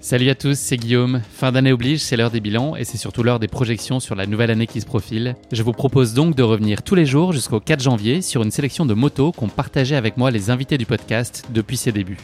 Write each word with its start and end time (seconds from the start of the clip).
Salut 0.00 0.30
à 0.30 0.34
tous, 0.34 0.58
c'est 0.58 0.78
Guillaume. 0.78 1.20
Fin 1.34 1.52
d'année 1.52 1.70
oblige, 1.70 2.00
c'est 2.00 2.16
l'heure 2.16 2.30
des 2.30 2.40
bilans 2.40 2.76
et 2.76 2.84
c'est 2.84 2.96
surtout 2.96 3.22
l'heure 3.22 3.38
des 3.38 3.46
projections 3.46 4.00
sur 4.00 4.14
la 4.14 4.26
nouvelle 4.26 4.50
année 4.50 4.66
qui 4.66 4.80
se 4.80 4.86
profile. 4.86 5.36
Je 5.52 5.62
vous 5.62 5.72
propose 5.72 6.14
donc 6.14 6.34
de 6.34 6.42
revenir 6.42 6.82
tous 6.82 6.94
les 6.94 7.04
jours 7.04 7.32
jusqu'au 7.32 7.60
4 7.60 7.82
janvier 7.82 8.22
sur 8.22 8.42
une 8.42 8.50
sélection 8.50 8.86
de 8.86 8.94
motos 8.94 9.32
qu'ont 9.32 9.48
partagé 9.48 9.96
avec 9.96 10.16
moi 10.16 10.30
les 10.30 10.48
invités 10.48 10.78
du 10.78 10.86
podcast 10.86 11.44
depuis 11.50 11.76
ses 11.76 11.92
débuts. 11.92 12.16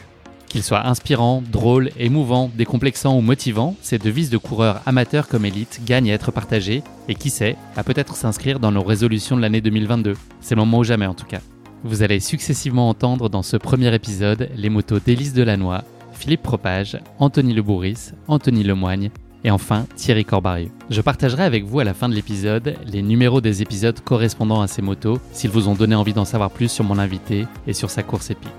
Qu'ils 0.47 0.63
soient 0.63 0.87
inspirants, 0.87 1.43
drôles, 1.51 1.91
émouvants, 1.99 2.49
décomplexants 2.55 3.17
ou 3.17 3.21
motivants, 3.21 3.75
ces 3.81 3.99
devises 3.99 4.29
de 4.29 4.37
coureurs 4.37 4.81
amateurs 4.85 5.27
comme 5.27 5.45
élites 5.45 5.81
gagnent 5.85 6.09
à 6.09 6.15
être 6.15 6.31
partagées 6.31 6.81
et 7.07 7.13
qui 7.13 7.29
sait, 7.29 7.55
à 7.75 7.83
peut-être 7.83 8.15
s'inscrire 8.15 8.59
dans 8.59 8.71
nos 8.71 8.83
résolutions 8.83 9.35
de 9.35 9.41
l'année 9.41 9.61
2022. 9.61 10.15
C'est 10.41 10.55
le 10.55 10.61
moment 10.61 10.79
ou 10.79 10.83
jamais 10.83 11.05
en 11.05 11.13
tout 11.13 11.27
cas. 11.27 11.41
Vous 11.83 12.01
allez 12.01 12.19
successivement 12.19 12.89
entendre 12.89 13.29
dans 13.29 13.43
ce 13.43 13.57
premier 13.57 13.93
épisode 13.93 14.49
les 14.55 14.69
motos 14.69 14.99
d'Élise 14.99 15.33
Delannoy, 15.33 15.83
Philippe 16.13 16.43
Propage, 16.43 16.97
Anthony 17.19 17.53
Lebouris, 17.53 18.11
Anthony 18.27 18.63
Lemoigne 18.63 19.11
et 19.43 19.51
enfin 19.51 19.85
Thierry 19.95 20.25
Corbarieux. 20.25 20.71
Je 20.89 21.01
partagerai 21.01 21.43
avec 21.43 21.65
vous 21.65 21.79
à 21.79 21.83
la 21.83 21.93
fin 21.93 22.09
de 22.09 22.15
l'épisode 22.15 22.75
les 22.87 23.03
numéros 23.03 23.41
des 23.41 23.61
épisodes 23.61 23.99
correspondant 23.99 24.61
à 24.61 24.67
ces 24.67 24.81
motos 24.81 25.19
s'ils 25.31 25.51
vous 25.51 25.67
ont 25.67 25.75
donné 25.75 25.93
envie 25.93 26.13
d'en 26.13 26.25
savoir 26.25 26.49
plus 26.49 26.71
sur 26.71 26.83
mon 26.83 26.97
invité 26.97 27.45
et 27.67 27.73
sur 27.73 27.91
sa 27.91 28.01
course 28.01 28.31
épique. 28.31 28.49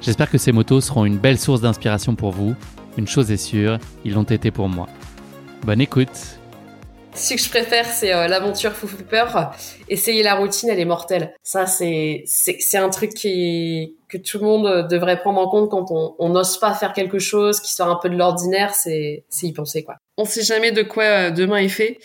J'espère 0.00 0.30
que 0.30 0.38
ces 0.38 0.52
motos 0.52 0.80
seront 0.80 1.04
une 1.04 1.18
belle 1.18 1.38
source 1.38 1.60
d'inspiration 1.60 2.14
pour 2.14 2.30
vous. 2.30 2.54
Une 2.96 3.06
chose 3.06 3.30
est 3.30 3.36
sûre, 3.36 3.78
ils 4.04 4.14
l'ont 4.14 4.22
été 4.22 4.50
pour 4.50 4.68
moi. 4.68 4.88
Bonne 5.64 5.80
écoute 5.80 6.38
ce 7.14 7.34
que 7.34 7.40
je 7.40 7.48
préfère, 7.48 7.86
c'est 7.86 8.12
euh, 8.14 8.26
l'aventure 8.26 8.72
fou 8.72 8.88
peur. 9.08 9.54
Essayer 9.88 10.22
la 10.22 10.34
routine, 10.34 10.70
elle 10.70 10.80
est 10.80 10.86
mortelle. 10.86 11.34
Ça, 11.42 11.66
c'est 11.66 12.24
c'est 12.26 12.78
un 12.78 12.88
truc 12.88 13.12
qui 13.14 13.96
que 14.08 14.18
tout 14.18 14.38
le 14.38 14.44
monde 14.44 14.88
devrait 14.88 15.18
prendre 15.18 15.40
en 15.40 15.48
compte 15.48 15.70
quand 15.70 15.86
on 16.18 16.28
n'ose 16.30 16.58
pas 16.58 16.74
faire 16.74 16.92
quelque 16.92 17.18
chose 17.18 17.60
qui 17.60 17.72
sort 17.72 17.88
un 17.88 17.98
peu 18.00 18.08
de 18.08 18.16
l'ordinaire. 18.16 18.74
C'est 18.74 19.24
c'est 19.28 19.46
y 19.46 19.52
penser 19.52 19.82
quoi. 19.82 19.96
On 20.16 20.24
sait 20.24 20.42
jamais 20.42 20.72
de 20.72 20.82
quoi 20.82 21.04
euh, 21.04 21.30
demain 21.30 21.58
est 21.58 21.68
fait. 21.68 21.98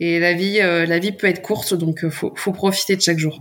Et 0.00 0.18
la 0.18 0.32
vie, 0.32 0.60
euh, 0.60 0.84
la 0.84 0.98
vie 0.98 1.12
peut 1.12 1.28
être 1.28 1.42
courte, 1.42 1.74
donc 1.74 2.08
faut, 2.08 2.32
faut 2.34 2.52
profiter 2.52 2.96
de 2.96 3.02
chaque 3.02 3.18
jour. 3.18 3.40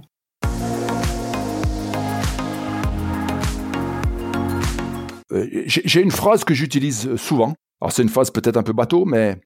J'ai 5.65 6.01
une 6.01 6.11
phrase 6.11 6.43
que 6.43 6.53
j'utilise 6.53 7.15
souvent. 7.15 7.53
Alors 7.81 7.91
c'est 7.91 8.03
une 8.03 8.09
phrase 8.09 8.29
peut-être 8.31 8.57
un 8.57 8.63
peu 8.63 8.73
bateau, 8.73 9.05
mais 9.05 9.37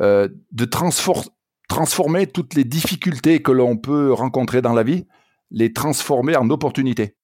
euh, 0.00 0.28
de 0.52 0.64
transformer 0.64 2.26
toutes 2.26 2.54
les 2.54 2.64
difficultés 2.64 3.42
que 3.42 3.52
l'on 3.52 3.76
peut 3.76 4.12
rencontrer 4.12 4.62
dans 4.62 4.72
la 4.72 4.82
vie, 4.82 5.06
les 5.50 5.72
transformer 5.72 6.34
en 6.36 6.48
opportunités. 6.50 7.14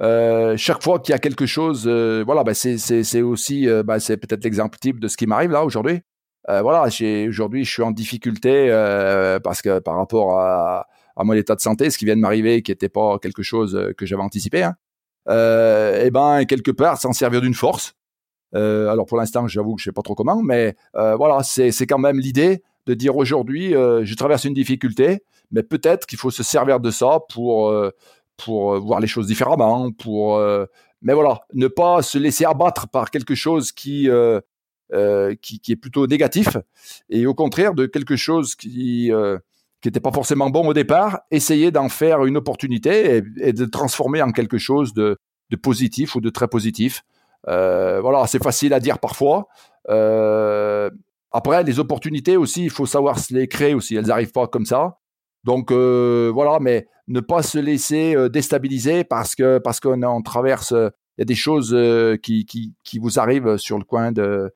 Euh, 0.00 0.56
chaque 0.56 0.82
fois 0.82 1.00
qu'il 1.00 1.12
y 1.12 1.16
a 1.16 1.18
quelque 1.18 1.44
chose, 1.44 1.84
euh, 1.86 2.22
voilà, 2.24 2.44
bah, 2.44 2.54
c'est 2.54 3.22
aussi, 3.22 3.66
bah, 3.84 4.00
c'est 4.00 4.16
peut-être 4.16 4.44
l'exemple 4.44 4.78
type 4.78 5.00
de 5.00 5.08
ce 5.08 5.16
qui 5.16 5.26
m'arrive 5.26 5.50
là 5.50 5.64
aujourd'hui. 5.64 6.00
voilà, 6.48 6.88
aujourd'hui, 7.28 7.64
je 7.64 7.70
suis 7.70 7.82
en 7.82 7.90
difficulté 7.90 8.68
parce 9.42 9.60
que 9.60 9.80
par 9.80 9.96
rapport 9.96 10.40
à, 10.40 10.86
mon 11.18 11.34
état 11.34 11.54
de 11.54 11.60
santé, 11.60 11.90
ce 11.90 11.98
qui 11.98 12.04
vient 12.04 12.16
de 12.16 12.20
m'arriver, 12.20 12.62
qui 12.62 12.70
n'était 12.70 12.88
pas 12.88 13.18
quelque 13.18 13.42
chose 13.42 13.92
que 13.98 14.06
j'avais 14.06 14.22
anticipé, 14.22 14.62
hein, 14.62 14.76
et 15.28 16.10
ben 16.10 16.44
quelque 16.46 16.70
part, 16.70 16.98
s'en 16.98 17.12
servir 17.12 17.40
d'une 17.40 17.54
force, 17.54 17.94
euh, 18.54 18.88
alors 18.88 19.06
pour 19.06 19.18
l'instant, 19.18 19.46
j'avoue 19.46 19.74
que 19.74 19.80
je 19.80 19.86
sais 19.86 19.92
pas 19.92 20.02
trop 20.02 20.14
comment, 20.14 20.42
mais 20.42 20.76
euh, 20.96 21.16
voilà, 21.16 21.42
c'est 21.42 21.86
quand 21.86 21.98
même 21.98 22.18
l'idée 22.18 22.62
de 22.86 22.94
dire 22.94 23.16
aujourd'hui, 23.16 23.74
euh, 23.74 24.04
je 24.04 24.14
traverse 24.14 24.44
une 24.44 24.54
difficulté, 24.54 25.22
mais 25.50 25.62
peut-être 25.62 26.06
qu'il 26.06 26.18
faut 26.18 26.30
se 26.30 26.42
servir 26.42 26.80
de 26.80 26.90
ça 26.90 27.20
pour 27.32 27.74
pour 28.36 28.80
voir 28.80 29.00
les 29.00 29.06
choses 29.06 29.26
différemment, 29.26 29.92
pour 29.92 30.38
mais 31.02 31.14
voilà, 31.14 31.40
ne 31.54 31.68
pas 31.68 32.02
se 32.02 32.18
laisser 32.18 32.44
abattre 32.44 32.88
par 32.88 33.10
quelque 33.10 33.34
chose 33.34 33.72
qui 33.72 34.08
qui, 35.40 35.72
est 35.72 35.76
plutôt 35.76 36.06
négatif 36.06 36.56
et 37.08 37.26
au 37.26 37.34
contraire 37.34 37.74
de 37.74 37.86
quelque 37.86 38.16
chose 38.16 38.54
qui 38.54 39.10
qui 39.80 39.88
n'était 39.88 40.00
pas 40.00 40.12
forcément 40.12 40.48
bon 40.48 40.68
au 40.68 40.74
départ, 40.74 41.22
essayer 41.32 41.72
d'en 41.72 41.88
faire 41.88 42.24
une 42.24 42.36
opportunité 42.36 43.16
et, 43.16 43.48
et, 43.48 43.52
de 43.52 43.64
transformer 43.64 44.22
en 44.22 44.30
quelque 44.30 44.56
chose 44.56 44.94
de, 44.94 45.18
de 45.50 45.56
positif 45.56 46.14
ou 46.14 46.20
de 46.20 46.30
très 46.30 46.46
positif. 46.46 47.02
Euh, 47.48 48.00
voilà, 48.00 48.26
c'est 48.26 48.42
facile 48.42 48.72
à 48.72 48.80
dire 48.80 48.98
parfois. 48.98 49.48
Euh, 49.88 50.90
après, 51.30 51.62
les 51.64 51.80
opportunités 51.80 52.36
aussi, 52.36 52.64
il 52.64 52.70
faut 52.70 52.86
savoir 52.86 53.18
se 53.18 53.34
les 53.34 53.48
créer 53.48 53.74
aussi. 53.74 53.96
Elles 53.96 54.06
n'arrivent 54.06 54.32
pas 54.32 54.46
comme 54.46 54.66
ça. 54.66 54.98
Donc 55.44 55.72
euh, 55.72 56.30
voilà, 56.32 56.58
mais 56.60 56.86
ne 57.08 57.20
pas 57.20 57.42
se 57.42 57.58
laisser 57.58 58.14
déstabiliser 58.30 59.02
parce 59.02 59.34
que 59.34 59.58
parce 59.58 59.80
qu'on 59.80 60.22
traverse, 60.22 60.70
il 60.70 61.20
y 61.20 61.22
a 61.22 61.24
des 61.24 61.34
choses 61.34 61.76
qui, 62.22 62.46
qui, 62.46 62.74
qui 62.84 62.98
vous 63.00 63.18
arrivent 63.18 63.56
sur 63.56 63.78
le 63.78 63.84
coin 63.84 64.12
de 64.12 64.54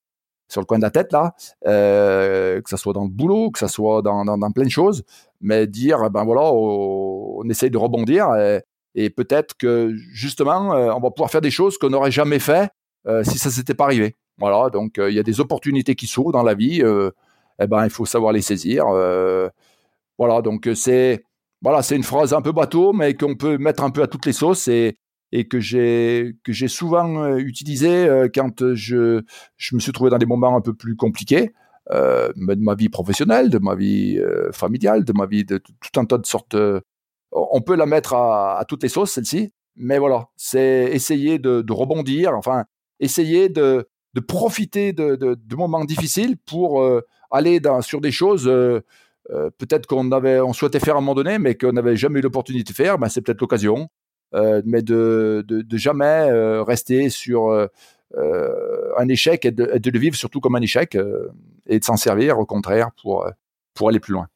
sur 0.49 0.61
le 0.61 0.67
coin 0.67 0.79
de 0.79 0.85
la 0.85 0.93
tête 0.93 1.13
là, 1.13 1.35
que 1.65 2.71
ça 2.71 2.77
soit 2.77 2.93
dans 2.93 3.03
le 3.03 3.11
boulot, 3.11 3.51
que 3.51 3.59
ça 3.59 3.67
soit 3.67 4.01
dans, 4.01 4.25
dans, 4.25 4.39
dans 4.39 4.53
plein 4.53 4.65
de 4.65 4.71
choses, 4.71 5.03
mais 5.41 5.67
dire 5.67 6.09
ben 6.09 6.25
voilà, 6.25 6.53
on, 6.53 7.39
on 7.39 7.49
essaye 7.49 7.71
de 7.71 7.79
rebondir 7.79 8.33
et, 8.37 8.63
et 8.97 9.11
peut-être 9.11 9.57
que 9.57 9.95
justement, 10.13 10.71
on 10.71 11.01
va 11.01 11.11
pouvoir 11.11 11.31
faire 11.31 11.43
des 11.43 11.51
choses 11.53 11.79
qu'on 11.79 11.91
n'aurait 11.91 12.11
jamais 12.11 12.39
fait 12.39 12.71
euh, 13.07 13.23
si 13.23 13.39
ça 13.39 13.51
s'était 13.51 13.75
pas 13.75 13.85
arrivé. 13.85 14.17
Voilà, 14.39 14.69
donc 14.71 14.99
euh, 14.99 15.11
il 15.11 15.17
y 15.17 15.19
a 15.19 15.23
des 15.23 15.41
opportunités 15.41 15.95
qui 15.95 16.07
s'ouvrent 16.07 16.33
dans 16.33 16.43
la 16.43 16.55
vie. 16.55 16.83
Euh, 16.83 17.11
eh 17.61 17.67
ben, 17.67 17.85
il 17.85 17.91
faut 17.91 18.05
savoir 18.05 18.33
les 18.33 18.43
saisir. 18.43 18.87
voilà, 20.19 20.43
donc 20.43 20.69
c'est 20.75 21.25
voilà, 21.63 21.83
c'est 21.83 21.97
une 21.97 22.03
phrase 22.03 22.35
un 22.35 22.43
peu 22.43 22.53
bateau, 22.53 22.93
mais 22.93 23.15
qu'on 23.15 23.35
peut 23.35 23.57
mettre 23.59 23.83
un 23.83 23.91
peu 23.91 24.03
à 24.03 24.07
toutes 24.07 24.27
les 24.27 24.35
sauces 24.35 24.69
et, 24.69 24.99
et 25.33 25.49
que 25.49 25.59
j'ai 25.59 26.37
que 26.45 26.53
j'ai 26.53 26.69
souvent 26.69 27.37
utilisé 27.37 28.29
quand 28.35 28.75
je 28.75 29.23
je 29.57 29.75
me 29.75 29.81
suis 29.81 29.93
trouvé 29.93 30.11
dans 30.11 30.19
des 30.19 30.27
moments 30.27 30.55
un 30.55 30.61
peu 30.61 30.75
plus 30.75 30.97
compliqués 30.97 31.55
euh, 31.93 32.31
de 32.37 32.63
ma 32.63 32.75
vie 32.75 32.91
professionnelle, 32.91 33.49
de 33.49 33.59
ma 33.59 33.75
vie 33.75 34.21
familiale, 34.53 35.05
de 35.05 35.15
ma 35.15 35.25
vie 35.25 35.45
de 35.45 35.57
tout 35.59 36.01
un 36.01 36.05
tas 36.05 36.19
de 36.19 36.27
sortes. 36.27 36.57
On 37.33 37.61
peut 37.61 37.77
la 37.77 37.87
mettre 37.87 38.15
à, 38.15 38.65
toutes 38.69 38.83
les 38.83 38.89
sauces 38.89 39.13
celle-ci, 39.13 39.53
mais 39.77 39.99
voilà, 39.99 40.29
c'est 40.37 40.89
essayer 40.93 41.39
de, 41.39 41.65
rebondir. 41.73 42.35
Enfin, 42.35 42.65
essayer 43.01 43.49
de, 43.49 43.87
profiter 44.27 44.93
de, 44.93 45.57
moments 45.57 45.85
difficiles 45.85 46.37
pour 46.39 46.81
euh, 46.81 47.03
aller 47.31 47.61
sur 47.83 48.01
des 48.01 48.11
choses 48.11 48.49
euh, 48.49 48.81
euh, 49.31 49.51
peut-être 49.59 49.87
qu'on 49.87 50.13
avait 50.13 50.41
on 50.41 50.53
souhaitait 50.53 50.79
faire 50.79 50.95
à 50.95 50.99
un 50.99 51.01
moment 51.01 51.15
donné, 51.15 51.39
mais 51.39 51.57
qu'on 51.57 51.73
n'avait 51.73 51.97
jamais 51.97 52.21
eu 52.21 52.23
l'opportunité 52.23 52.73
de 52.73 52.77
faire. 52.77 52.99
Ben, 52.99 53.09
c'est 53.09 53.21
peut-être 53.21 53.41
l'occasion, 53.41 53.89
mais 54.33 54.83
de, 54.83 55.45
jamais 55.73 56.31
rester 56.63 57.11
sur 57.11 57.51
un 58.17 59.09
échec 59.09 59.45
et 59.45 59.51
de, 59.51 59.79
de, 59.79 59.91
le 59.91 59.99
vivre 59.99 60.17
surtout 60.17 60.41
comme 60.41 60.57
un 60.57 60.63
échec 60.63 60.97
et 61.67 61.79
de 61.79 61.85
s'en 61.85 61.97
servir 61.97 62.39
au 62.39 62.47
contraire 62.47 62.91
pour, 63.03 63.27
pour 63.75 63.89
aller 63.89 64.01
plus 64.01 64.13
loin. 64.13 64.29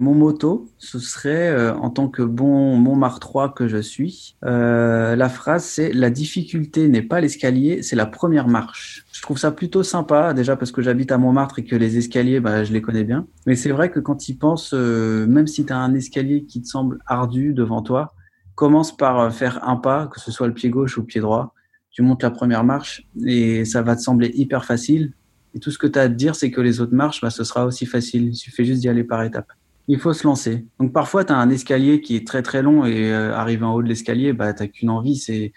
Mon 0.00 0.14
moto, 0.14 0.68
ce 0.78 1.00
serait, 1.00 1.48
euh, 1.48 1.74
en 1.74 1.90
tant 1.90 2.06
que 2.08 2.22
bon 2.22 2.76
Montmartre 2.76 3.18
3 3.18 3.52
que 3.52 3.66
je 3.66 3.78
suis, 3.78 4.36
euh, 4.44 5.16
la 5.16 5.28
phrase 5.28 5.64
c'est 5.64 5.92
La 5.92 6.08
difficulté 6.08 6.86
n'est 6.86 7.02
pas 7.02 7.20
l'escalier, 7.20 7.82
c'est 7.82 7.96
la 7.96 8.06
première 8.06 8.46
marche. 8.46 9.04
Je 9.12 9.20
trouve 9.22 9.38
ça 9.38 9.50
plutôt 9.50 9.82
sympa, 9.82 10.34
déjà 10.34 10.54
parce 10.54 10.70
que 10.70 10.82
j'habite 10.82 11.10
à 11.10 11.18
Montmartre 11.18 11.58
et 11.58 11.64
que 11.64 11.74
les 11.74 11.98
escaliers, 11.98 12.38
bah, 12.38 12.62
je 12.62 12.72
les 12.72 12.80
connais 12.80 13.02
bien. 13.02 13.26
Mais 13.44 13.56
c'est 13.56 13.72
vrai 13.72 13.90
que 13.90 13.98
quand 13.98 14.14
tu 14.14 14.34
penses, 14.34 14.72
euh, 14.72 15.26
même 15.26 15.48
si 15.48 15.66
tu 15.66 15.72
as 15.72 15.78
un 15.78 15.92
escalier 15.94 16.44
qui 16.44 16.62
te 16.62 16.68
semble 16.68 17.00
ardu 17.06 17.52
devant 17.52 17.82
toi, 17.82 18.14
commence 18.54 18.96
par 18.96 19.34
faire 19.34 19.68
un 19.68 19.74
pas, 19.74 20.06
que 20.06 20.20
ce 20.20 20.30
soit 20.30 20.46
le 20.46 20.54
pied 20.54 20.70
gauche 20.70 20.96
ou 20.96 21.00
le 21.00 21.06
pied 21.06 21.20
droit. 21.20 21.54
Tu 21.90 22.02
montes 22.02 22.22
la 22.22 22.30
première 22.30 22.62
marche 22.62 23.02
et 23.26 23.64
ça 23.64 23.82
va 23.82 23.96
te 23.96 24.00
sembler 24.00 24.30
hyper 24.32 24.64
facile. 24.64 25.12
Et 25.54 25.58
tout 25.58 25.72
ce 25.72 25.78
que 25.78 25.88
tu 25.88 25.98
as 25.98 26.02
à 26.02 26.08
te 26.08 26.14
dire, 26.14 26.36
c'est 26.36 26.52
que 26.52 26.60
les 26.60 26.80
autres 26.80 26.94
marches, 26.94 27.20
bah, 27.20 27.30
ce 27.30 27.42
sera 27.42 27.66
aussi 27.66 27.84
facile. 27.84 28.28
Il 28.28 28.36
suffit 28.36 28.64
juste 28.64 28.80
d'y 28.80 28.88
aller 28.88 29.02
par 29.02 29.24
étapes 29.24 29.50
il 29.88 29.98
faut 29.98 30.12
se 30.12 30.26
lancer. 30.26 30.66
Donc 30.78 30.92
parfois, 30.92 31.24
tu 31.24 31.32
as 31.32 31.36
un 31.36 31.48
escalier 31.48 32.02
qui 32.02 32.14
est 32.14 32.26
très 32.26 32.42
très 32.42 32.62
long 32.62 32.84
et 32.84 33.10
euh, 33.10 33.34
arrivé 33.34 33.64
en 33.64 33.74
haut 33.74 33.82
de 33.82 33.88
l'escalier, 33.88 34.34
bah, 34.34 34.52
tu 34.52 34.68
qu'une 34.68 34.90
envie, 34.90 35.16
c'est 35.16 35.52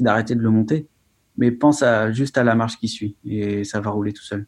d'arrêter 0.00 0.34
de 0.34 0.40
le 0.42 0.50
monter. 0.50 0.88
Mais 1.38 1.52
pense 1.52 1.82
à, 1.82 2.10
juste 2.12 2.36
à 2.36 2.44
la 2.44 2.54
marche 2.54 2.76
qui 2.78 2.88
suit 2.88 3.16
et 3.24 3.62
ça 3.64 3.80
va 3.80 3.90
rouler 3.90 4.12
tout 4.12 4.24
seul. 4.24 4.46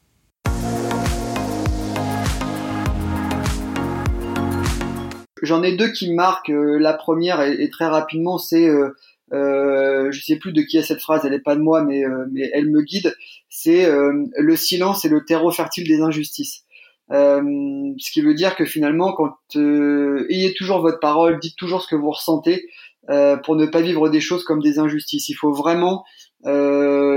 J'en 5.43 5.62
ai 5.62 5.76
deux 5.76 5.93
qui 5.93 6.11
me 6.11 6.17
marquent. 6.17 6.50
Euh, 6.50 6.79
la 6.79 6.94
première, 6.94 7.40
et, 7.43 7.70
très 7.70 7.87
rapidement, 7.87 8.38
c'est, 8.38 8.69
euh, 8.69 8.90
euh, 9.32 10.11
je 10.11 10.20
sais 10.20 10.37
plus 10.37 10.52
de 10.52 10.62
qui 10.62 10.79
est 10.79 10.82
cette 10.82 11.00
phrase, 11.00 11.25
elle 11.25 11.35
est 11.35 11.38
pas 11.38 11.55
de 11.55 11.61
moi, 11.61 11.85
mais, 11.85 12.05
euh, 12.05 12.26
mais 12.32 12.50
elle 12.52 12.70
me 12.70 12.82
guide. 12.82 13.14
C'est 13.49 13.88
le 13.90 14.56
silence 14.56 15.05
et 15.05 15.08
le 15.08 15.25
terreau 15.25 15.50
fertile 15.50 15.87
des 15.88 16.00
injustices. 16.00 16.64
Euh, 17.10 17.93
ce 17.99 18.10
qui 18.10 18.20
veut 18.20 18.34
dire 18.34 18.56
que 18.56 18.64
finalement, 18.64 19.12
quand 19.12 19.37
euh, 19.56 20.26
ayez 20.28 20.55
toujours 20.55 20.81
votre 20.81 21.00
parole, 21.00 21.38
dites 21.40 21.56
toujours 21.56 21.82
ce 21.82 21.88
que 21.88 21.96
vous 21.96 22.10
ressentez 22.10 22.69
euh, 23.10 23.37
pour 23.37 23.56
ne 23.56 23.66
pas 23.66 23.81
vivre 23.81 24.08
des 24.08 24.20
choses 24.20 24.44
comme 24.44 24.60
des 24.60 24.78
injustices. 24.78 25.28
Il 25.28 25.34
faut 25.34 25.52
vraiment 25.52 26.05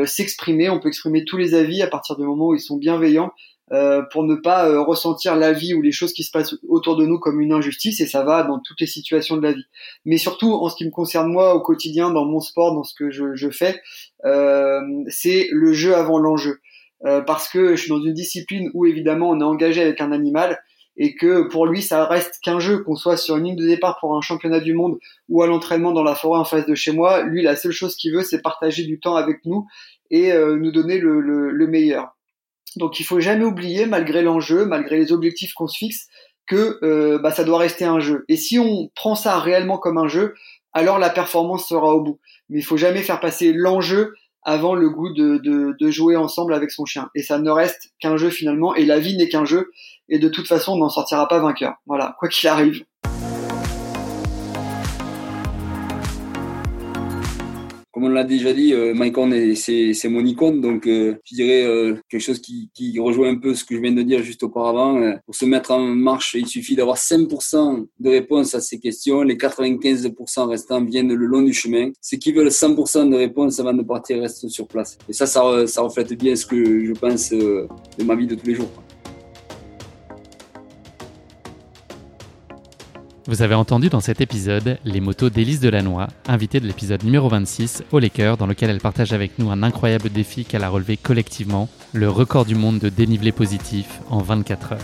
s'exprimer. 0.06 0.70
On 0.70 0.80
peut 0.80 0.88
exprimer 0.88 1.26
tous 1.26 1.38
les 1.38 1.54
avis 1.54 1.82
à 1.82 1.88
partir 1.88 2.18
du 2.18 2.24
moment 2.24 2.48
où 2.48 2.56
ils 2.56 2.62
sont 2.62 2.78
bienveillants. 2.78 3.32
pour 4.12 4.24
ne 4.24 4.36
pas 4.36 4.82
ressentir 4.84 5.36
la 5.36 5.54
vie 5.54 5.76
ou 5.76 5.82
les 5.82 5.92
choses 5.92 6.12
qui 6.12 6.24
se 6.24 6.32
passent 6.32 6.56
autour 6.68 6.98
de 6.98 7.06
nous 7.06 7.20
comme 7.20 7.40
une 7.40 7.54
injustice 7.54 8.02
et 8.02 8.08
ça 8.08 8.24
va 8.24 8.44
dans 8.44 8.60
toutes 8.60 8.82
les 8.82 8.88
situations 8.88 9.38
de 9.38 9.44
la 9.44 9.52
vie. 9.52 9.66
Mais 10.06 10.18
surtout 10.18 10.52
en 10.52 10.70
ce 10.70 10.76
qui 10.76 10.86
me 10.86 10.90
concerne 10.90 11.32
moi 11.32 11.54
au 11.54 11.62
quotidien, 11.62 12.10
dans 12.10 12.26
mon 12.26 12.40
sport, 12.40 12.74
dans 12.74 12.84
ce 12.84 12.96
que 12.96 13.12
je, 13.12 13.36
je 13.36 13.50
fais, 13.52 13.80
c'est 15.08 15.48
le 15.52 15.72
jeu 15.72 15.96
avant 15.96 16.18
l'enjeu. 16.18 16.61
Euh, 17.06 17.22
parce 17.22 17.50
que 17.50 17.76
je 17.76 17.82
suis 17.82 17.90
dans 17.90 18.02
une 18.02 18.14
discipline 18.14 18.70
où 18.74 18.86
évidemment 18.86 19.30
on 19.30 19.40
est 19.40 19.44
engagé 19.44 19.82
avec 19.82 20.02
un 20.02 20.12
animal 20.12 20.60
et 20.98 21.16
que 21.16 21.48
pour 21.48 21.66
lui 21.66 21.82
ça 21.82 22.06
reste 22.06 22.40
qu'un 22.44 22.60
jeu, 22.60 22.84
qu'on 22.84 22.96
soit 22.96 23.18
sur 23.18 23.38
une 23.38 23.46
ligne 23.46 23.56
de 23.56 23.66
départ 23.66 23.98
pour 24.00 24.16
un 24.16 24.22
championnat 24.22 24.60
du 24.60 24.74
monde 24.74 25.00
ou 25.28 25.42
à 25.42 25.48
l'entraînement 25.48 25.94
dans 25.94 26.04
la 26.04 26.14
forêt 26.14 26.40
en 26.40 26.46
face 26.46 26.68
de 26.68 26.76
chez 26.76 26.92
moi, 26.92 27.24
lui 27.24 27.42
la 27.42 27.56
seule 27.56 27.72
chose 27.72 27.96
qu'il 27.96 28.14
veut 28.14 28.22
c'est 28.22 28.42
partager 28.42 28.84
du 28.84 29.00
temps 29.00 29.16
avec 29.16 29.44
nous 29.46 29.66
et 30.12 30.32
euh, 30.32 30.58
nous 30.58 30.72
donner 30.72 31.00
le, 31.00 31.22
le, 31.22 31.50
le, 31.50 31.68
meilleur. 31.68 32.16
Donc 32.76 33.00
il 33.00 33.04
faut 33.04 33.20
jamais 33.20 33.46
oublier, 33.46 33.86
malgré 33.86 34.22
l'enjeu, 34.22 34.66
malgré 34.66 34.98
les 34.98 35.12
objectifs 35.12 35.54
qu'on 35.54 35.68
se 35.68 35.78
fixe, 35.78 36.08
que 36.46 36.80
euh, 36.84 37.18
bah, 37.18 37.32
ça 37.32 37.44
doit 37.44 37.58
rester 37.58 37.86
un 37.86 38.00
jeu. 38.00 38.26
Et 38.28 38.36
si 38.36 38.60
on 38.60 38.92
prend 38.94 39.16
ça 39.16 39.40
réellement 39.40 39.78
comme 39.78 39.98
un 39.98 40.08
jeu, 40.08 40.36
alors 40.74 41.00
la 41.00 41.10
performance 41.10 41.68
sera 41.68 41.96
au 41.96 42.02
bout. 42.02 42.20
Mais 42.50 42.60
il 42.60 42.64
faut 42.64 42.78
jamais 42.78 43.02
faire 43.02 43.20
passer 43.20 43.54
l'enjeu 43.54 44.14
avant 44.44 44.76
le 44.76 44.90
goût 44.90 45.14
de, 45.14 45.38
de, 45.38 45.76
de, 45.80 45.92
jouer 45.92 46.16
ensemble 46.16 46.54
avec 46.54 46.72
son 46.72 46.86
chien. 46.86 47.10
Et 47.16 47.22
ça 47.22 47.40
ne 47.40 47.50
reste 47.50 47.92
qu'un 48.00 48.18
jeu 48.18 48.30
finalement, 48.30 48.74
et 48.76 48.86
la 48.86 49.00
vie 49.00 49.16
n'est 49.18 49.30
qu'un 49.30 49.46
jeu, 49.46 49.72
et 50.10 50.20
de 50.20 50.30
toute 50.30 50.48
façon 50.48 50.74
on 50.74 50.78
n'en 50.78 50.90
sortira 50.90 51.28
pas 51.28 51.40
vainqueur. 51.40 51.76
Voilà, 51.86 52.16
quoi 52.20 52.28
qu'il 52.30 52.50
arrive. 52.50 52.84
Comme 58.02 58.10
on 58.10 58.14
l'a 58.14 58.24
déjà 58.24 58.52
dit, 58.52 58.74
euh, 58.74 58.96
c'est 59.56 60.10
mon 60.10 60.26
icône, 60.26 60.60
donc 60.60 60.88
euh, 60.88 61.18
je 61.24 61.36
dirais 61.36 61.64
euh, 61.64 61.96
quelque 62.10 62.22
chose 62.22 62.42
qui, 62.42 62.70
rejoint 63.00 63.30
un 63.30 63.36
peu 63.36 63.54
ce 63.54 63.64
que 63.64 63.76
je 63.76 63.82
viens 63.82 63.92
de 63.92 64.02
dire 64.02 64.24
juste 64.24 64.42
auparavant. 64.42 65.14
Pour 65.26 65.36
se 65.36 65.46
mettre 65.46 65.72
en 65.72 65.80
marche, 65.80 66.36
il 66.38 66.48
suffit 66.48 66.76
d'avoir 66.76 66.98
5% 66.98 67.86
de 68.00 68.10
réponses 68.10 68.56
à 68.56 68.60
ces 68.60 68.80
questions. 68.80 69.22
Les 69.22 69.36
95% 69.36 70.48
restants 70.48 70.84
viennent 70.84 71.14
le 71.14 71.26
long 71.26 71.42
du 71.42 71.54
chemin. 71.54 71.92
Ceux 72.02 72.18
qui 72.18 72.32
veulent 72.32 72.48
100% 72.48 73.10
de 73.10 73.16
réponses 73.16 73.60
avant 73.60 73.74
de 73.74 73.84
partir 73.84 74.20
restent 74.20 74.50
sur 74.50 74.68
place. 74.68 74.98
Et 75.08 75.14
ça, 75.14 75.26
ça 75.26 75.82
reflète 75.82 76.14
bien 76.14 76.36
ce 76.36 76.46
que 76.46 76.86
je 76.86 76.94
pense 76.94 77.30
de 77.32 77.68
ma 78.04 78.16
vie 78.16 78.28
de 78.28 78.36
tous 78.36 78.48
les 78.48 78.56
jours. 78.56 78.72
Vous 83.28 83.44
avez 83.44 83.54
entendu 83.54 83.90
dans 83.90 84.00
cet 84.00 84.20
épisode 84.20 84.80
les 84.84 85.00
motos 85.00 85.30
d'Élise 85.30 85.60
Delannoy, 85.60 86.08
invitée 86.28 86.60
de 86.60 86.66
l'épisode 86.66 87.04
numéro 87.04 87.30
26 87.30 87.84
au 87.92 88.00
Laker, 88.00 88.36
dans 88.36 88.48
lequel 88.48 88.72
elle 88.72 88.80
partage 88.80 89.14
avec 89.14 89.38
nous 89.38 89.52
un 89.52 89.62
incroyable 89.62 90.10
défi 90.10 90.44
qu'elle 90.44 90.64
a 90.64 90.70
relevé 90.70 90.98
collectivement, 90.98 91.70
le 91.94 92.10
record 92.10 92.46
du 92.46 92.56
monde 92.56 92.80
de 92.80 92.90
dénivelé 92.90 93.32
positif 93.32 94.02
en 94.10 94.24
24 94.24 94.72
heures. 94.72 94.80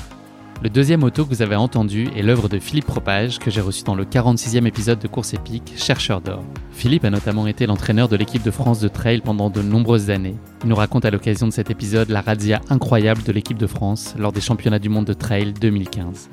Le 0.61 0.69
deuxième 0.69 0.99
moto 0.99 1.25
que 1.25 1.29
vous 1.29 1.41
avez 1.41 1.55
entendu 1.55 2.09
est 2.15 2.21
l'œuvre 2.21 2.47
de 2.47 2.59
Philippe 2.59 2.85
Propage, 2.85 3.39
que 3.39 3.49
j'ai 3.49 3.61
reçu 3.61 3.83
dans 3.83 3.95
le 3.95 4.05
46e 4.05 4.67
épisode 4.67 4.99
de 4.99 5.07
Course 5.07 5.33
épique, 5.33 5.73
Chercheur 5.75 6.21
d'or. 6.21 6.43
Philippe 6.71 7.05
a 7.05 7.09
notamment 7.09 7.47
été 7.47 7.65
l'entraîneur 7.65 8.07
de 8.07 8.17
l'équipe 8.17 8.43
de 8.43 8.51
France 8.51 8.79
de 8.79 8.87
trail 8.87 9.21
pendant 9.21 9.49
de 9.49 9.63
nombreuses 9.63 10.11
années. 10.11 10.35
Il 10.63 10.69
nous 10.69 10.75
raconte 10.75 11.05
à 11.05 11.11
l'occasion 11.11 11.47
de 11.47 11.53
cet 11.53 11.71
épisode 11.71 12.09
la 12.09 12.21
razzia 12.21 12.61
incroyable 12.69 13.23
de 13.23 13.31
l'équipe 13.31 13.57
de 13.57 13.67
France 13.67 14.13
lors 14.17 14.31
des 14.31 14.41
championnats 14.41 14.77
du 14.77 14.89
monde 14.89 15.05
de 15.05 15.13
trail 15.13 15.53
2015. 15.53 16.29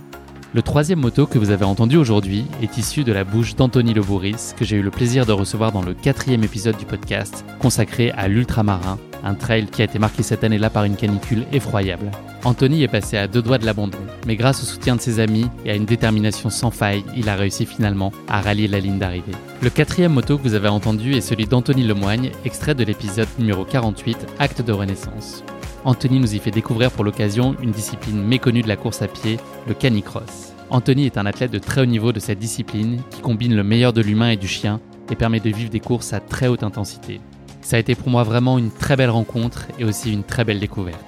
Le 0.54 0.62
troisième 0.62 1.00
moto 1.00 1.26
que 1.26 1.36
vous 1.36 1.50
avez 1.50 1.64
entendu 1.64 1.96
aujourd'hui 1.96 2.46
est 2.62 2.78
issu 2.78 3.02
de 3.02 3.12
la 3.12 3.24
bouche 3.24 3.56
d'Anthony 3.56 3.92
Lebouris, 3.92 4.54
que 4.56 4.64
j'ai 4.64 4.76
eu 4.76 4.82
le 4.82 4.92
plaisir 4.92 5.26
de 5.26 5.32
recevoir 5.32 5.72
dans 5.72 5.82
le 5.82 5.94
quatrième 5.94 6.44
épisode 6.44 6.76
du 6.76 6.84
podcast 6.84 7.44
consacré 7.58 8.12
à 8.12 8.28
l'ultramarin, 8.28 9.00
un 9.24 9.34
trail 9.34 9.66
qui 9.66 9.82
a 9.82 9.86
été 9.86 9.98
marqué 9.98 10.22
cette 10.22 10.44
année-là 10.44 10.70
par 10.70 10.84
une 10.84 10.94
canicule 10.94 11.44
effroyable. 11.52 12.08
Anthony 12.44 12.84
est 12.84 12.88
passé 12.88 13.16
à 13.16 13.26
deux 13.26 13.42
doigts 13.42 13.58
de 13.58 13.66
l'abandon, 13.66 13.98
mais 14.28 14.36
grâce 14.36 14.62
au 14.62 14.66
soutien 14.66 14.94
de 14.94 15.00
ses 15.00 15.18
amis 15.18 15.48
et 15.64 15.72
à 15.72 15.74
une 15.74 15.86
détermination 15.86 16.50
sans 16.50 16.70
faille, 16.70 17.02
il 17.16 17.28
a 17.28 17.34
réussi 17.34 17.66
finalement 17.66 18.12
à 18.28 18.40
rallier 18.40 18.68
la 18.68 18.78
ligne 18.78 19.00
d'arrivée. 19.00 19.32
Le 19.60 19.70
quatrième 19.70 20.12
moto 20.12 20.38
que 20.38 20.44
vous 20.44 20.54
avez 20.54 20.68
entendu 20.68 21.14
est 21.14 21.20
celui 21.20 21.46
d'Anthony 21.46 21.82
Lemoigne, 21.82 22.30
extrait 22.44 22.76
de 22.76 22.84
l'épisode 22.84 23.26
numéro 23.40 23.64
48, 23.64 24.24
Acte 24.38 24.62
de 24.62 24.72
Renaissance. 24.72 25.42
Anthony 25.84 26.18
nous 26.18 26.34
y 26.34 26.38
fait 26.38 26.50
découvrir 26.50 26.90
pour 26.90 27.04
l'occasion 27.04 27.56
une 27.62 27.70
discipline 27.70 28.22
méconnue 28.22 28.62
de 28.62 28.68
la 28.68 28.76
course 28.76 29.02
à 29.02 29.08
pied, 29.08 29.38
le 29.68 29.74
canicross. 29.74 30.54
Anthony 30.70 31.04
est 31.04 31.18
un 31.18 31.26
athlète 31.26 31.50
de 31.50 31.58
très 31.58 31.82
haut 31.82 31.86
niveau 31.86 32.10
de 32.10 32.20
cette 32.20 32.38
discipline 32.38 33.02
qui 33.10 33.20
combine 33.20 33.54
le 33.54 33.62
meilleur 33.62 33.92
de 33.92 34.00
l'humain 34.00 34.30
et 34.30 34.38
du 34.38 34.48
chien 34.48 34.80
et 35.10 35.14
permet 35.14 35.40
de 35.40 35.50
vivre 35.50 35.68
des 35.68 35.80
courses 35.80 36.14
à 36.14 36.20
très 36.20 36.48
haute 36.48 36.62
intensité. 36.62 37.20
Ça 37.60 37.76
a 37.76 37.78
été 37.78 37.94
pour 37.94 38.08
moi 38.08 38.22
vraiment 38.22 38.58
une 38.58 38.70
très 38.70 38.96
belle 38.96 39.10
rencontre 39.10 39.66
et 39.78 39.84
aussi 39.84 40.10
une 40.10 40.24
très 40.24 40.44
belle 40.44 40.58
découverte. 40.58 41.04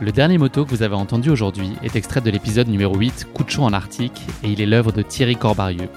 Le 0.00 0.10
dernier 0.10 0.38
moto 0.38 0.64
que 0.64 0.70
vous 0.70 0.82
avez 0.82 0.96
entendu 0.96 1.30
aujourd'hui 1.30 1.72
est 1.84 1.94
extrait 1.94 2.20
de 2.20 2.30
l'épisode 2.30 2.68
numéro 2.68 2.96
8, 2.96 3.28
Coup 3.32 3.44
de 3.44 3.60
en 3.60 3.72
Arctique, 3.72 4.22
et 4.42 4.48
il 4.48 4.60
est 4.60 4.66
l'œuvre 4.66 4.90
de 4.90 5.02
Thierry 5.02 5.36
Corbarieux. 5.36 5.88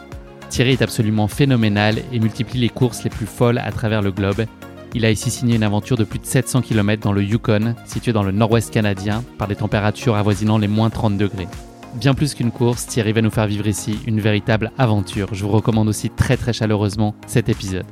Thierry 0.50 0.74
est 0.74 0.82
absolument 0.84 1.28
phénoménal 1.28 1.96
et 2.12 2.20
multiplie 2.20 2.60
les 2.60 2.70
courses 2.70 3.04
les 3.04 3.10
plus 3.10 3.26
folles 3.26 3.58
à 3.58 3.72
travers 3.72 4.04
le 4.04 4.12
globe, 4.12 4.46
il 4.94 5.06
a 5.06 5.12
ici 5.12 5.32
signé 5.32 5.56
une 5.56 5.64
aventure 5.64 5.98
de 5.98 6.04
plus 6.04 6.20
de 6.20 6.26
700 6.26 6.62
km 6.62 7.02
dans 7.02 7.14
le 7.14 7.24
Yukon, 7.24 7.76
situé 7.86 8.14
dans 8.14 8.24
le 8.24 8.32
nord-ouest 8.32 8.72
canadien, 8.72 9.24
par 9.38 9.48
des 9.48 9.56
températures 9.56 10.16
avoisinant 10.16 10.58
les 10.58 10.68
moins 10.68 10.90
30 10.90 11.18
degrés. 11.18 11.48
Bien 11.96 12.14
plus 12.14 12.34
qu'une 12.34 12.52
course, 12.52 12.88
Thierry 12.88 13.12
va 13.12 13.22
nous 13.22 13.30
faire 13.30 13.48
vivre 13.48 13.68
ici 13.68 14.00
une 14.08 14.20
véritable 14.20 14.72
aventure. 14.78 15.30
Je 15.32 15.44
vous 15.44 15.52
recommande 15.52 15.88
aussi 15.88 16.10
très 16.10 16.38
très 16.38 16.54
chaleureusement 16.54 17.16
cet 17.28 17.50
épisode. 17.50 17.86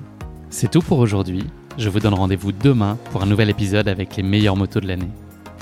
C'est 0.49 0.69
tout 0.69 0.81
pour 0.81 0.99
aujourd'hui. 0.99 1.45
Je 1.77 1.89
vous 1.89 1.99
donne 1.99 2.13
rendez-vous 2.13 2.51
demain 2.51 2.97
pour 3.11 3.23
un 3.23 3.27
nouvel 3.27 3.49
épisode 3.49 3.87
avec 3.87 4.15
les 4.17 4.23
meilleures 4.23 4.57
motos 4.57 4.81
de 4.81 4.87
l'année. 4.87 5.11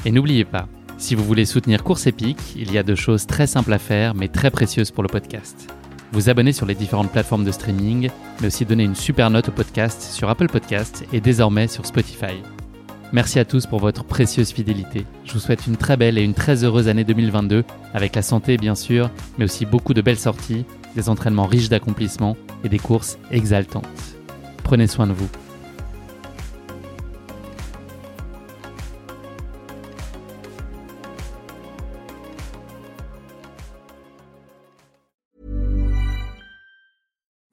Et 0.06 0.12
n'oubliez 0.12 0.46
pas, 0.46 0.68
si 0.98 1.16
vous 1.16 1.24
voulez 1.24 1.46
soutenir 1.46 1.84
Course 1.84 2.08
Épique, 2.08 2.56
il 2.56 2.72
y 2.72 2.78
a 2.78 2.84
deux 2.84 2.96
choses 2.96 3.28
très 3.28 3.48
simples 3.48 3.74
à 3.74 3.80
faire 3.80 4.16
mais 4.16 4.28
très 4.28 4.52
précieuses 4.52 4.92
pour 4.92 5.04
le 5.04 5.10
podcast 5.10 5.68
vous 6.12 6.30
abonner 6.30 6.52
sur 6.52 6.66
les 6.66 6.76
différentes 6.76 7.12
plateformes 7.12 7.46
de 7.46 7.52
streaming, 7.52 8.10
mais 8.42 8.48
aussi 8.48 8.66
donner 8.66 8.84
une 8.84 8.96
super 8.96 9.30
note 9.30 9.50
au 9.50 9.52
podcast 9.52 10.02
sur 10.02 10.30
Apple 10.30 10.48
Podcasts 10.48 11.06
et 11.14 11.22
désormais 11.22 11.68
sur 11.68 11.86
Spotify. 11.86 12.42
Merci 13.12 13.40
à 13.40 13.46
tous 13.46 13.66
pour 13.66 13.80
votre 13.80 14.04
précieuse 14.04 14.52
fidélité. 14.52 15.06
Je 15.26 15.34
vous 15.34 15.40
souhaite 15.40 15.66
une 15.66 15.78
très 15.78 15.98
belle 15.98 16.18
et 16.18 16.24
une 16.24 16.36
très 16.36 16.64
heureuse 16.64 16.88
année 16.88 17.04
2022, 17.04 17.64
avec 17.94 18.16
la 18.16 18.22
santé 18.22 18.58
bien 18.58 18.76
sûr, 18.76 19.10
mais 19.38 19.46
aussi 19.46 19.66
beaucoup 19.66 19.94
de 19.94 20.02
belles 20.02 20.20
sorties, 20.20 20.66
des 20.96 21.10
entraînements 21.10 21.46
riches 21.46 21.70
d'accomplissements 21.70 22.38
et 22.64 22.70
des 22.70 22.80
courses 22.80 23.18
exaltantes. 23.32 23.86
Prenez 24.64 24.88
soin 24.88 25.08
de 25.08 25.14
vous. 25.14 25.30